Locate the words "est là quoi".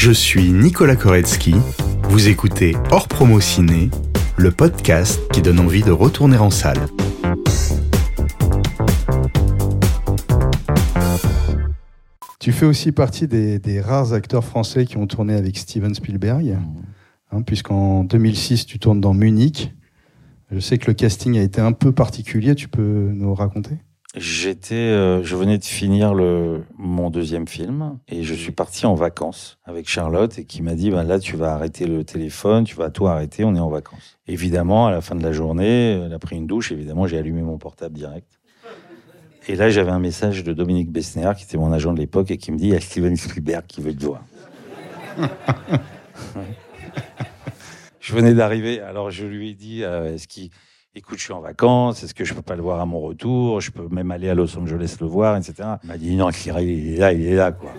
57.26-57.72